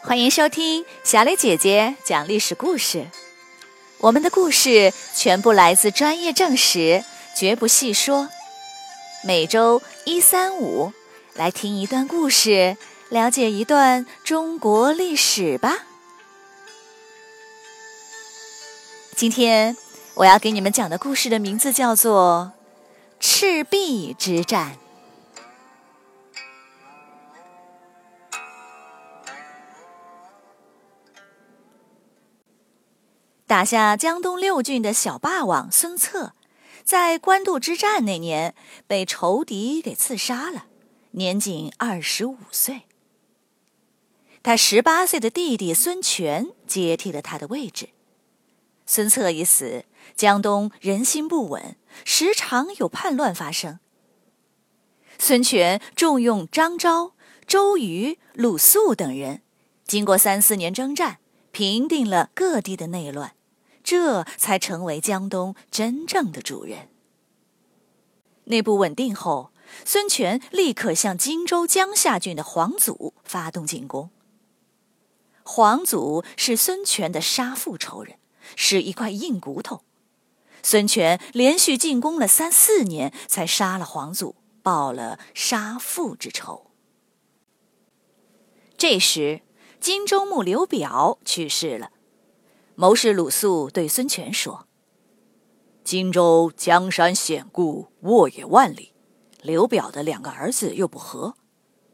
[0.00, 3.06] 欢迎收听小磊姐姐讲历史故事。
[3.98, 7.04] 我们的故事全部来自专业证实，
[7.36, 8.28] 绝不细说。
[9.24, 10.92] 每周一、三、五
[11.34, 12.76] 来听一段故事，
[13.08, 15.86] 了解一段中国历史吧。
[19.16, 19.76] 今天
[20.14, 22.52] 我要给你们讲的故事的名字叫做
[23.18, 24.72] 《赤壁之战》。
[33.48, 36.34] 打下江东六郡的小霸王孙策，
[36.84, 38.54] 在官渡之战那年
[38.86, 40.66] 被仇敌给刺杀了，
[41.12, 42.82] 年仅二十五岁。
[44.42, 47.88] 他十八岁的弟弟孙权接替了他的位置。
[48.84, 53.78] 孙策一死，江东人心不稳，时常有叛乱发生。
[55.18, 57.12] 孙权重用张昭、
[57.46, 59.40] 周瑜、鲁肃等人，
[59.86, 61.16] 经过三四年征战，
[61.50, 63.32] 平定了各地的内乱。
[63.90, 66.90] 这才成为江东真正的主人。
[68.44, 69.50] 内部稳定后，
[69.86, 74.10] 孙权立刻向荆州江夏郡的黄祖发动进攻。
[75.42, 78.18] 黄祖是孙权的杀父仇人，
[78.56, 79.80] 是一块硬骨头。
[80.62, 86.72] 孙权连续进攻了三四年，才杀了黄祖，报了杀父之仇。
[88.76, 89.40] 这时，
[89.80, 91.92] 荆州牧刘表去世了。
[92.80, 94.68] 谋士鲁肃对孙权说
[95.82, 98.92] ：“荆州江山险固，沃野万里，
[99.42, 101.34] 刘表的两个儿子又不和。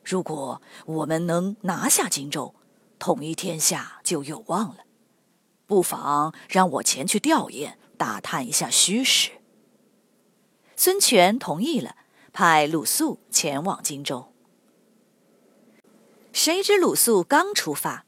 [0.05, 2.55] 如果我们能拿下荆州，
[2.99, 4.85] 统一天下就有望了。
[5.65, 9.31] 不妨让我前去吊唁，打探一下虚实。”
[10.77, 11.97] 孙权同意了，
[12.31, 14.35] 派鲁肃前往荆州。
[16.35, 18.05] 谁知鲁肃刚出发。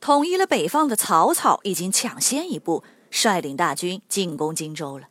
[0.00, 5.08] 统一了北方的曹操已经抢先一步，率领大军进攻荆州了。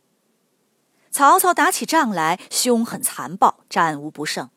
[1.12, 4.50] 曹操打起仗来凶狠残暴，战无不胜。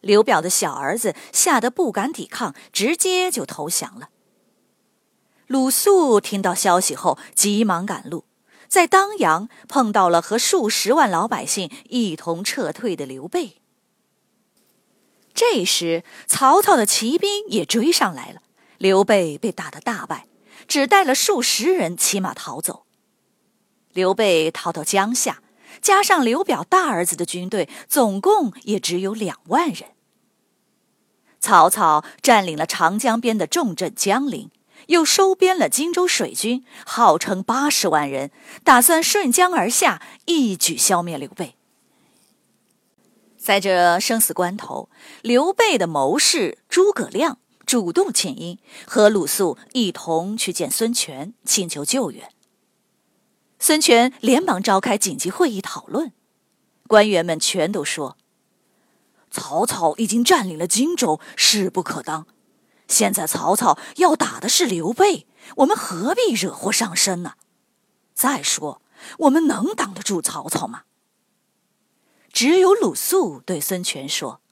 [0.00, 4.10] 刘表的小儿子吓得不敢抵抗，直接就投降了。
[5.46, 8.24] 鲁肃听到消息后，急忙赶路，
[8.68, 13.62] 在当阳碰到了和数十万老百姓一同撤退的刘备。
[15.32, 18.40] 这时，曹操的骑兵也追上来了。
[18.78, 20.26] 刘备被打得大败，
[20.66, 22.84] 只带了数十人骑马逃走。
[23.92, 25.40] 刘备逃到江夏，
[25.80, 29.90] 加上刘表大儿子的军队，总共也只有两万人。
[31.38, 34.50] 曹操占领了长江边的重镇江陵，
[34.86, 38.30] 又收编了荆州水军，号称八十万人，
[38.64, 41.54] 打算顺江而下，一举消灭刘备。
[43.36, 44.88] 在这生死关头，
[45.20, 47.38] 刘备的谋士诸葛亮。
[47.66, 52.30] 主动请缨，和鲁肃一同去见孙权，请求救援。
[53.58, 56.12] 孙权连忙召开紧急会议讨论，
[56.86, 58.18] 官员们全都说
[59.30, 62.26] ：“曹操已经占领了荆州，势不可当。
[62.86, 65.26] 现在曹操要打的是刘备，
[65.56, 67.34] 我们何必惹祸上身呢？
[68.12, 68.82] 再说，
[69.20, 70.82] 我们能挡得住曹操吗？”
[72.30, 74.42] 只有鲁肃对孙权说。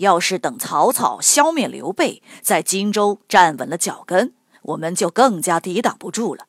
[0.00, 6.46] 要是等曹操消灭刘备，在荆州站稳了脚跟，我们就更加抵挡不住了。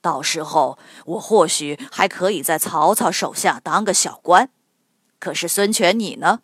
[0.00, 4.50] 到时候，我或许还可以在曹操手下当个小官。
[5.18, 6.40] 可是孙权，你呢？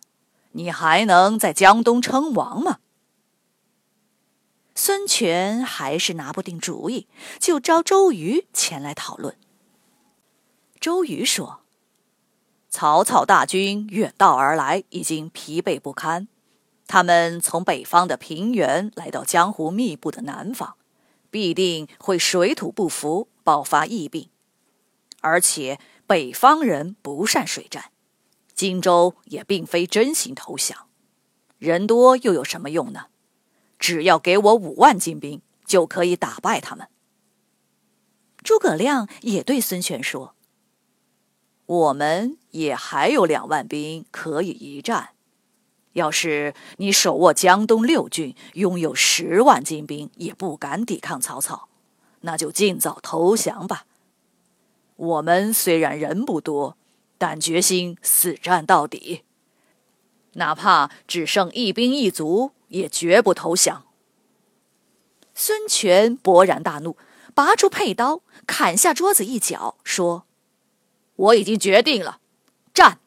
[0.53, 2.81] 你还能在江东称王吗？
[4.75, 7.09] 孙权还是拿不定主意，
[7.39, 9.39] 就招周瑜前来讨论。
[10.79, 11.66] 周瑜说。
[12.79, 16.29] 曹操大军远道而来，已经疲惫不堪。
[16.87, 20.77] 他们从北方的平原来到江湖密布的南方，
[21.31, 24.29] 必定会水土不服，爆发疫病。
[25.23, 27.87] 而且北方人不善水战，
[28.55, 30.87] 荆州也并非真心投降。
[31.59, 33.07] 人多又有什么用呢？
[33.79, 36.89] 只要给我五万精兵，就可以打败他们。
[38.45, 40.36] 诸葛亮也对孙权说。
[41.67, 45.11] 我们也还有两万兵可以一战。
[45.95, 51.69] 要是你手握江东六郡，拥有十万精兵，也不敢抵抗曹操，
[52.21, 53.87] 那就尽早投降吧。
[54.97, 56.77] 我们虽然人不多，
[57.19, 59.23] 但决心死战到底，
[60.35, 63.87] 哪怕只剩一兵一卒，也绝不投降。
[65.35, 66.97] 孙权勃然大怒，
[67.35, 70.25] 拔出佩刀，砍下桌子一角，说。
[71.17, 72.21] 我已经决定了，
[72.73, 73.01] 战！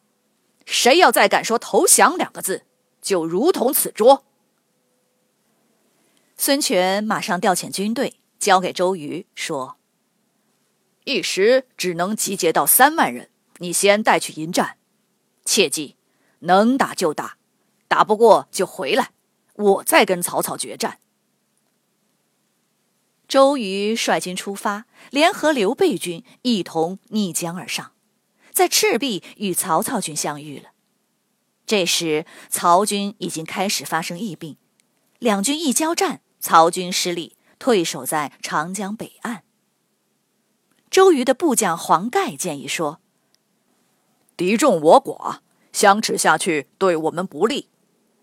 [0.66, 2.66] 谁要再敢说投降两个字，
[3.02, 4.26] 就如同此桌。
[6.38, 9.78] 孙权马上调遣军队，交给周瑜，说
[11.06, 14.78] ：“一时只能集结到三万人，你先带去迎战。
[15.44, 15.98] 切记，
[16.40, 17.38] 能打就打，
[17.88, 19.12] 打不过就回来，
[19.56, 21.00] 我再跟曹操决战。”
[23.28, 27.92] 周瑜率军出发，联合刘备军一同逆江而上，
[28.60, 30.72] 在赤壁与曹操军相遇了。
[31.66, 34.58] 这时，曹军已经开始发生疫病，
[35.18, 39.44] 两军一交战，曹军失利，退守在长江北岸。
[40.92, 43.00] 周瑜的部将黄盖建议说
[44.36, 45.38] ：“敌众我寡，
[45.72, 47.70] 相持下去对我们不利。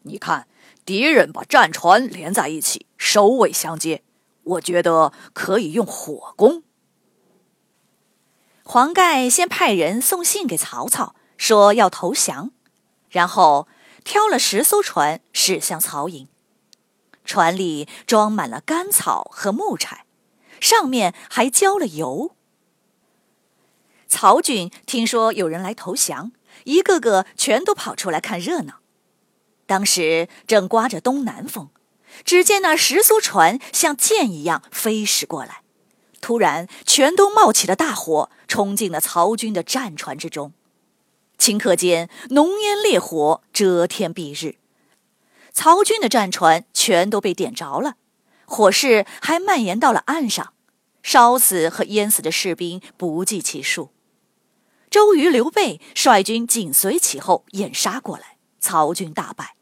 [0.03, 0.47] 你看，
[0.85, 4.03] 敌人把战船连在一起，首尾相接。”
[4.45, 6.63] 我觉得可以用火攻。
[8.69, 12.51] 黄盖先派人送信给曹操，说要投降，
[13.09, 13.69] 然后
[14.03, 16.27] 挑了十艘船驶向曹营，
[17.25, 20.05] 船里装满了干草和木柴，
[20.61, 22.35] 上面还浇了油。
[24.09, 26.33] 曹军听说有人来投降，
[26.65, 28.81] 一个个全都跑出来看热闹。
[29.67, 31.71] 当时正刮着东南风。
[32.25, 35.61] 只见那十艘船像箭一样飞驶过来，
[36.21, 40.53] 突然全都冒起了大火，冲进了曹军的战船之中。
[41.39, 44.57] 顷刻间，浓烟烈火遮天蔽日，
[45.53, 47.97] 曹军的战船全都被点着了，
[48.47, 50.55] 火势还蔓延到了岸上，
[51.03, 53.91] 烧死和淹死的士兵不计其数。
[54.89, 59.56] 周瑜、刘备率军紧随其后，掩杀过来，曹军大败。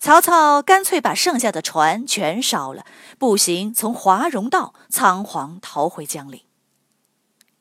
[0.00, 2.86] 曹操干脆把剩下的船全烧了，
[3.18, 6.40] 步行从华容道仓皇逃回江陵。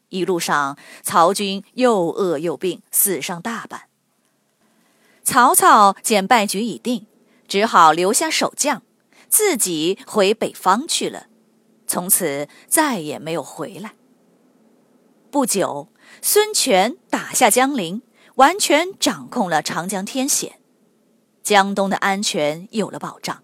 [0.07, 3.83] 一路上，曹军又饿又病，死伤大半。
[5.21, 7.05] 曹操见败局已定，
[7.45, 8.83] 只好留下守将，
[9.27, 11.27] 自己回北方去了。
[11.85, 13.95] 从此再也没有回来。
[15.29, 15.89] 不久，
[16.21, 18.01] 孙权打下江陵，
[18.35, 20.58] 完全掌控了长江天险。
[21.43, 23.43] 江东的安全有了保障，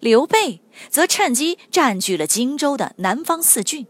[0.00, 0.60] 刘备
[0.90, 3.86] 则趁机占据了荆州的南方四郡，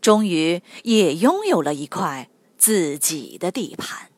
[0.00, 4.08] 终于也拥有了一块自己的地盘。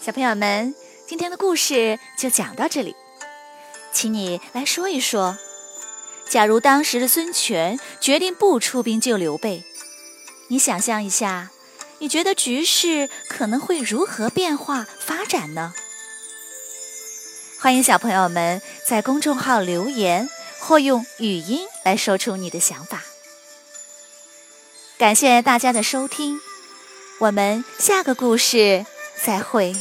[0.00, 0.72] 小朋友们，
[1.04, 2.94] 今天的故事就讲到这里。
[3.96, 5.38] 请你来说一说，
[6.28, 9.64] 假如当时的孙权决定不出兵救刘备，
[10.48, 11.50] 你想象一下，
[12.00, 15.72] 你觉得局势可能会如何变化发展呢？
[17.58, 20.28] 欢迎小朋友们在公众号留言
[20.58, 23.02] 或用语音来说出你的想法。
[24.98, 26.38] 感谢大家的收听，
[27.20, 28.84] 我们下个故事
[29.24, 29.74] 再会。